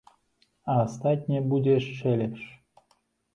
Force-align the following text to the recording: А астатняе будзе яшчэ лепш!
А 0.71 0.77
астатняе 0.85 1.41
будзе 1.51 1.71
яшчэ 1.81 2.15
лепш! 2.23 2.43